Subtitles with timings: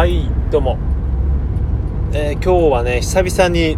[0.00, 0.78] はいどうも、
[2.14, 3.76] えー、今日はね久々に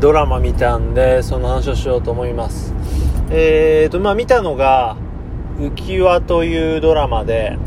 [0.00, 2.72] ドラマ見たんでその話をしようと思います。
[3.30, 4.96] えーとまあ見たのが
[5.58, 7.58] 浮輪というドラマで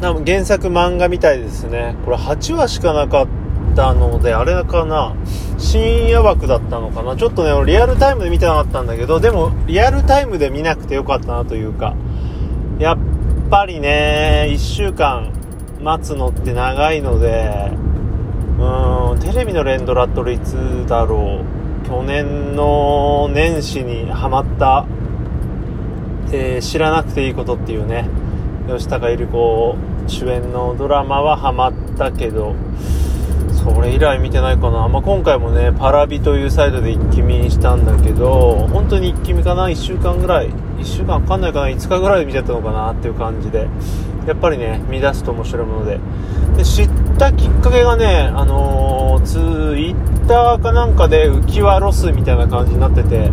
[0.00, 1.96] な原作漫画みたいですね。
[2.04, 3.26] これ8話しかなかっ
[3.74, 5.16] たのであれかな。
[5.58, 7.16] 深夜枠だったのかな。
[7.16, 11.96] ちょっとねリアルタイムで見てなかったんだけどでもリアルタイムで見なくてよかったなというか。
[12.78, 12.98] やっ
[13.50, 15.41] ぱりね1週間
[15.82, 17.72] 待つのって長いので
[18.58, 21.62] うんテレビの連ドラっていつだろう。
[21.88, 24.86] 去年の年始にハマった、
[26.32, 28.08] えー、知らなくていいことっていうね。
[28.68, 32.54] 吉高由里子主演のドラマはハマったけど
[33.62, 40.48] それ以来見てないかな、まあ、今回もねパラビというサイトで一気見したんだけど本当に一気見かな？1週間ぐらい。
[40.50, 43.68] 1週間わかんないかな？5日ぐらいで見ちゃったのかなっていう感じで。
[44.26, 46.00] やっぱりね見出すと面白いもので。
[46.56, 53.30] で知ったきっかけがねあのー、ツイッターかなんかで浮き輪ロスみたいな感じになってて。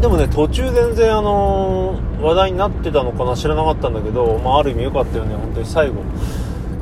[0.00, 3.36] でもね途中全然あのー、話題になってたのかな？
[3.36, 6.02] 知らなかったんだけど、まあ、ある意味良かったよね本当に最後。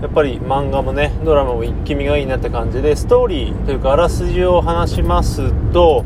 [0.03, 6.05] やっぱり漫画もねドラマも一気見がいいなって感じでストーリーというかあらすじを話しますと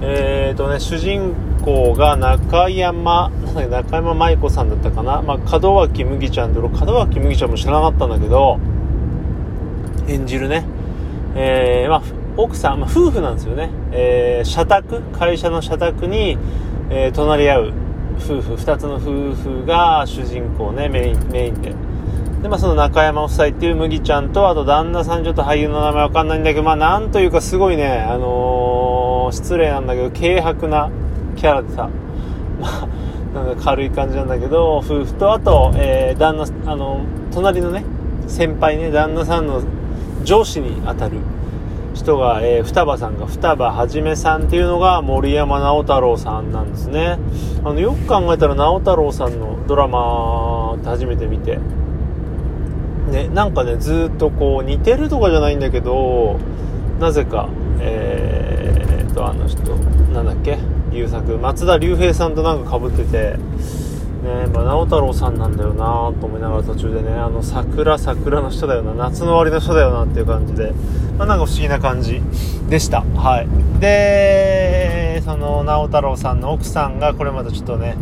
[0.00, 8.58] えーとね主人公が中山 中山舞子さんだったかな、まあ、門脇麦ちゃんで門脇麦ちゃんも知らなかったんだけど
[10.08, 10.64] 演じるね、
[11.34, 12.02] えー、まあ、
[12.38, 16.38] 奥さん、まあ、夫婦なんですよね、えー、社宅会社の社宅に、
[16.88, 17.72] えー、隣り合う
[18.18, 21.85] 夫婦2つの夫婦が主人公ねメインメインで。
[22.46, 30.88] で、まあ、その中山夫妻っていう麦ちゃんとあと旦那さんちょっと俳優の名前わかんないんだけどまあなんというかすごいねあのー、失礼なんだけど軽薄な
[31.34, 31.90] キャラでさ
[32.60, 32.88] まあ
[33.34, 37.00] なんか軽い感じなんだけど夫婦とあと、えー、旦那あの
[37.32, 37.84] 隣のね
[38.28, 39.60] 先輩ね旦那さんの
[40.22, 41.18] 上司にあたる
[41.94, 47.18] 人が、えー、双葉さんが双葉はじめさんっていうのが森山直太朗さんなんですね。
[47.64, 51.58] あのよく考えたら直太朗さんのドラマって初めて見て。
[53.10, 56.38] ねなんかねずっとこう似てるとかじゃないんだけど
[57.00, 57.48] なぜか
[57.80, 59.74] えー、っとあの人
[60.12, 60.58] なんだっけ
[60.92, 63.36] 優作松田龍平さんとなんかかぶってて
[64.26, 65.84] ねまあ、直太朗さんなんだよな
[66.20, 70.72] と思いながら途中でねあの桜桜の人だよな夏の終わりの人だよなっていう感じで、
[71.16, 72.20] まあ、なんか不思議な感じ
[72.68, 73.02] でした。
[73.02, 73.48] はい。
[73.80, 77.96] でその直太朗さんの奥さんがこれまたちょっとね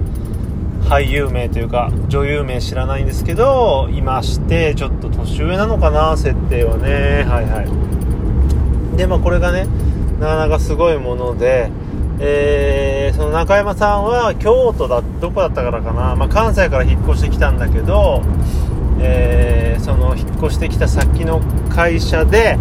[0.88, 7.24] 俳優名というか女優名知らないんですけどいましてちょっと年上なのかな設定はね。
[7.28, 7.62] はいは
[8.94, 8.96] い。
[8.96, 9.66] でまあこれがね
[10.20, 11.70] なかなかすごいもので
[12.20, 18.22] えー、その中山さんは京都だどこだったからかな、まあ、関西から引っ越してきたんだけど、
[19.00, 21.40] えー、その引っ越してきた先の
[21.70, 22.56] 会社で、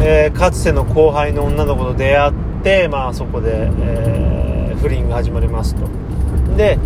[0.00, 5.86] えー、かつての後輩の女の子と出会って、まあ、そこで、え不倫が始まりますと。
[6.56, 6.78] で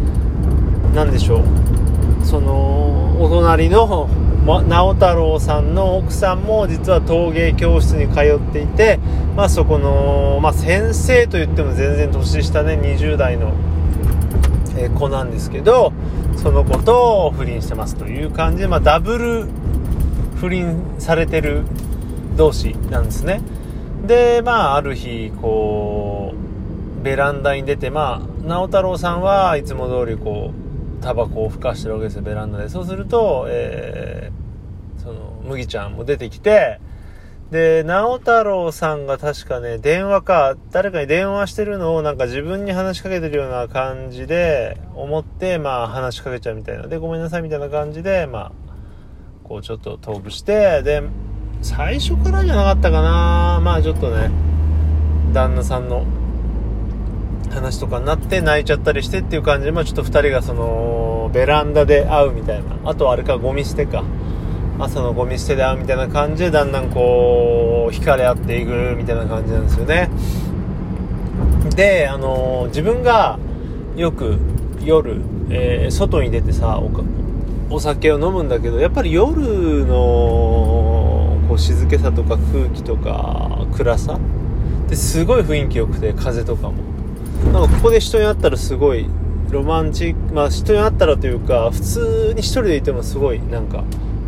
[0.94, 2.25] 何でしょう。
[2.25, 4.09] そのお隣の
[4.47, 8.99] 直太朗さんの奥さんも実は陶芸教室に通っていて、
[9.37, 13.53] まあ、そこの、まあ、先生といっても全然年下ね20代の、
[14.76, 15.93] え子なんですけど
[16.37, 19.47] その子と不倫してますという感じで、まあ、ダブル
[20.37, 21.65] 不倫されてる
[22.37, 23.41] 同士なんですね。
[24.06, 26.32] でまあある日こ
[27.00, 30.68] うベランダに出てまあ直太朗さんはいつも通りこう
[31.01, 36.81] タバコをふかしてるわけですよベランダでそうすると、えー、その麦ちゃんも出てきて
[37.51, 46.89] で、直太朗さんが確かね、電話か、誰かに電話してるのをなんか自分に話しかけてるような感じで思って、まあ話しかけちゃうみたいな。
[46.89, 48.53] で、ごめんなさいみたいな感じで、まあ、
[49.45, 51.03] こうちょっとトークして、で、
[51.63, 54.31] 最初からじゃなかったかなまあちょっとね、
[55.33, 56.05] 旦那さんの
[57.51, 62.77] 話とかになって泣いちゃったりしてっていう感じで、まあちょっと2人がその、ベランダで会うみたいな。
[62.85, 64.05] あとあれか、ゴミ捨てか。
[64.81, 70.09] 朝のゴミ捨てで会うみたいな感じでだんだんこう惹かれ合っていくみたいな感じなんですよね
[71.75, 73.41] であの自分が
[73.97, 74.39] よく
[74.85, 75.21] 夜、
[75.51, 76.81] えー、外に出てさ
[77.71, 84.19] お酒を飲むんだけどやっぱり夜のこう静けさとか空気とか暗さ
[84.89, 86.77] ですごい雰囲気良くて風とかも
[87.52, 89.06] なんかここで人に会ったらすごい
[89.50, 93.85] ロマンチックまあ人に会ったらというか普通に1人でいてもすごいなんか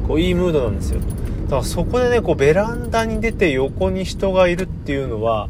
[0.09, 1.01] こういいムードなんですよ。
[1.45, 5.49] だからそこでねこうベランダに出て横に人がいるっていうのは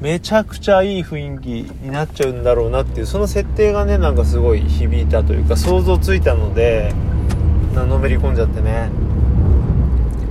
[0.00, 1.48] めちゃくちゃいい雰囲気
[1.82, 6.94] になっちゃうんだろうなっていうその設定がねなんかすごい響いたというか想像ついたので
[7.74, 8.90] のめり込んじゃってね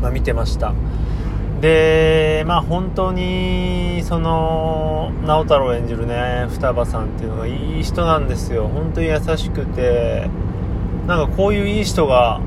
[0.02, 0.74] まあ、見てました。
[1.62, 8.68] でまあ本当にその直太朗演じるね双葉さんっていうのがいい人なんですよ。
[8.68, 10.30] 本当に優しくて
[11.08, 12.40] なんかこういういい人が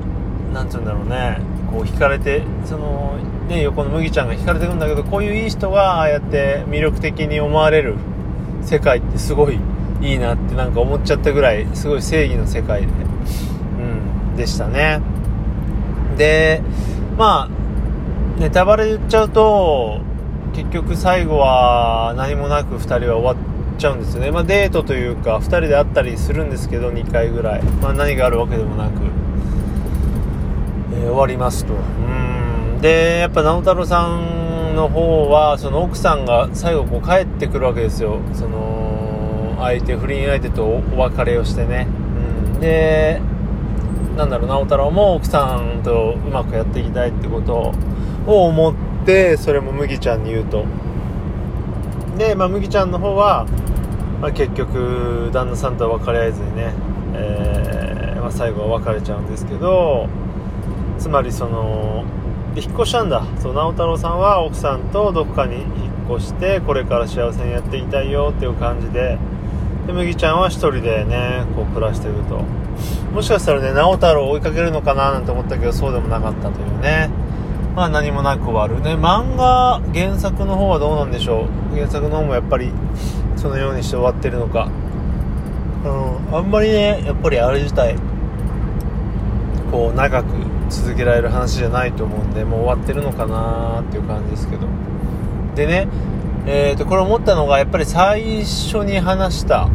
[0.53, 1.39] 何て言うんだろうね
[1.69, 3.17] こう惹かれてその
[3.47, 7.95] ね横の麦ちゃんが惹かれてるんだけどこういういい人がああやって魅力的に思われる
[8.61, 9.59] 世界ってすごい
[10.01, 12.91] いいなってなんか思っちゃったぐらいすごい正義の世界で、う
[14.33, 15.01] ん、でしたね。
[16.17, 16.61] で
[17.17, 17.62] まあ
[18.37, 20.01] ネタバレ言っちゃうと
[20.53, 23.43] 結局最後は何もなく2人は終わ
[23.75, 29.03] っちゃうんですよね、まあ、デートというか2人で会ったりするんですけど2回ぐらい、まあ、何があるわけでもなく、
[30.93, 31.73] えー、終わりますと。
[31.73, 31.77] う
[32.77, 32.81] ん。
[32.81, 38.19] でやっぱ直太朗さんの方はその奥さんが最後こう帰ってくるわけですよ。
[38.33, 41.87] その相手不倫相手とお別れをしてね、
[42.55, 43.21] うん、で
[44.17, 47.73] なんだろう直太朗も奥さんとうまくやっていきたいってことを
[48.27, 48.75] を思っ
[49.05, 50.65] てそれも麦ちゃんに言うと。
[52.17, 53.45] で、まあ、麦ちゃんの方は、
[54.21, 56.73] まあ、結局旦那さんとは別れ合えずにね、
[57.15, 60.07] えー、まあ、最後は別れちゃうんですけど
[60.99, 62.05] つまりその
[62.53, 63.25] で引っ越したんだ。
[63.41, 69.17] そう直太朗さんは奥さんとどこかに引っ越してこれから幸せにやっていきたいよっていう感じで
[69.87, 72.43] で麦ちゃんは1人でねこう暮らしてると。
[73.11, 77.09] もしかしたらね直太朗を追いかけるのかななんて思ったけどそうでもなかったというね。
[77.75, 78.83] まあ何もなく終わる。
[78.83, 81.75] ね漫画原作の方はどうなんでしょう。
[81.75, 82.71] 原作の方もやっぱり
[83.35, 84.69] そのようにして終わってるのか。
[85.85, 85.87] う
[86.33, 87.95] んあんまりねやっぱりあれ自体
[89.71, 90.27] こう長く
[90.69, 94.67] 続けられる話じゃないと思うんでもう終わってるのかなっていう感じですけど。
[95.55, 95.87] でね
[96.45, 99.67] えーとこれ思ったのがやっぱり最初に話した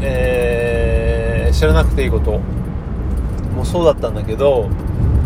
[0.00, 2.40] えー、知らなくていいこと
[3.56, 4.68] もそうだったんだけど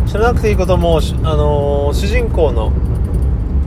[0.09, 2.73] 知らなくていいことも、あのー、主人公の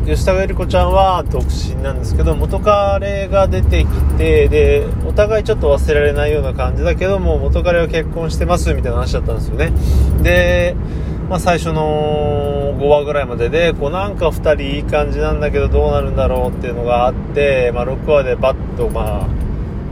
[0.05, 9.73] 吉高由里子ちゃんは独身なんですけど元彼が出てきてでお互いちょっと忘れられないような感じだけども元彼は結婚してますみたいな話だったんですよね。
[10.25, 10.75] で、
[11.31, 19.29] まあ、最初の5話ぐらいまででこうなんか2人いい感じなんだけどどうなるんだろうっていうのがあって、まあ、6話でバッとまあ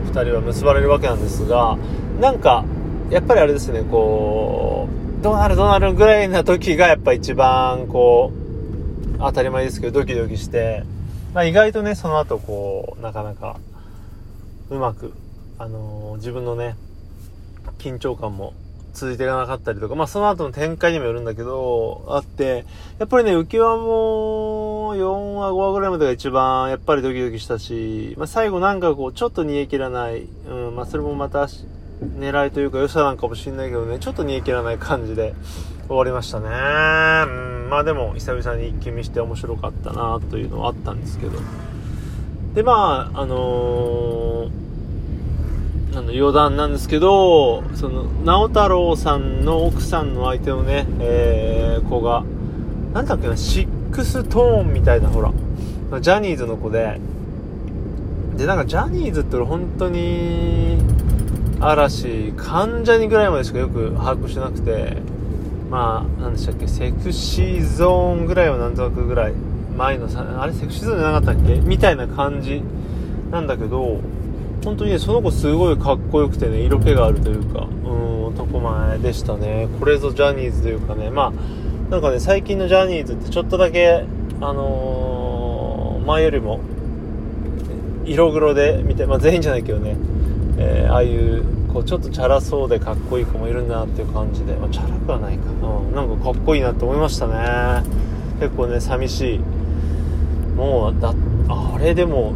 [0.07, 1.77] 2人は結ばれるわけなんですが
[2.19, 2.65] なんか
[3.09, 8.31] やっぱりあれですねこうどうなるどうなるぐらいな時がやっぱ一番こ
[9.15, 10.83] う、当たり前ですけどドキドキして、
[11.35, 13.59] まあ、意外とね、その後こう、なかなか
[14.71, 15.13] うまく、
[15.59, 16.75] あのー、自分のね、
[17.77, 18.55] 緊張感も
[18.93, 22.65] 続いていかなかったりとか、まあその後の展開にもよるんだけど、あって、
[22.97, 31.47] やっぱりね、浮き輪も4話、5話ぐらいまでが一番やっぱりドキドキしたし、まあ最後なんかこう、ちょっと煮え切らない、うん、まあそれもまた
[32.01, 35.33] 狙いというか良さなんかもしんないけどね、ちょっと煮え切らない感じで
[35.87, 36.47] 終わりましたね。
[36.47, 41.39] うん、まあでも久々に一気見して面白かったなというのはあったんですけど。
[42.53, 52.23] で、まあ、あのー、あの余談なんですけど、その、直太朗さんの奥さんの相手のね、えー、子が、
[52.93, 55.31] なんだっけな、シックストーンみたいな、ほら、
[56.01, 56.99] ジャニーズの子で、
[58.35, 60.77] で、なんかジャニーズって本当に、
[61.61, 64.97] 嵐関ジャニぐらいまでしかよく把握してなくて
[65.69, 69.33] まあ何でしたっけセクシーゾーンぐらいはなんとなくぐらい
[69.77, 71.59] 前のさあれセクシーゾーンじゃなかったっけ？
[71.61, 72.61] みたいな感じ
[73.31, 73.99] なんだけど
[74.65, 79.67] 本当にねその子すごいかっこよくてね色気があるというかうん男前でしたね。
[79.79, 81.09] これぞジャニーズというかね。
[81.09, 84.05] まあなんかね最近のジャニーズってちょっとだけ
[84.39, 86.59] あのー、前よりも
[88.05, 89.95] 色黒で見てまあ全員じゃないけどね。
[90.61, 97.83] えー、ああいうこうちょっとチャラそうでかっこいい子もいるんだなっていう感じで、まあ、チャラくはないか、うん、なんかかっこいいなって思いましたね。
[98.39, 99.39] 結構ね寂しい。
[100.55, 101.13] もうだ
[101.47, 102.33] あれでも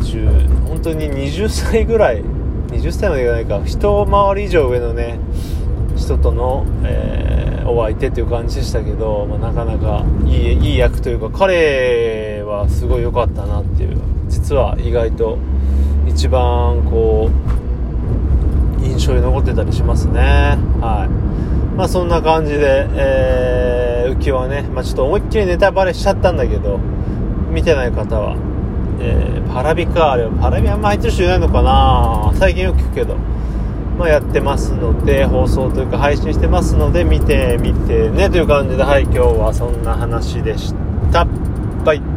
[0.00, 2.22] 20本当に20歳ぐらい
[2.68, 3.62] 20歳までいかないか。
[3.64, 5.20] 一回り以上上のね
[5.96, 14.00] 人との、えー、お相手っていう感じでしたけど、まあ、なかなかいいいい役というか彼はすごい良かったなっていう。
[14.30, 15.38] 実は意外と
[16.06, 17.59] 一番こう
[19.00, 20.20] 印象に残ってたりしますね。
[20.80, 21.76] はい。
[21.76, 26.78] まあそんな感じで、えー、浮き輪ね、まあ、ちょっと思いっきりネタバレしちゃったんだけど
[27.50, 28.36] 見てない方は、
[29.00, 32.32] えー、パラビかあれはパラビあんま入ってる人いないのかな。
[32.34, 33.16] 最近よく聞くけど。
[33.98, 40.74] まあ、やってますので放送というか配信してますので見てみてねという感じではい今日はそんな話でし
[41.12, 41.26] た。
[41.84, 42.09] バイ。